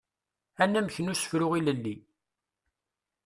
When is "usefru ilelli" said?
1.13-1.95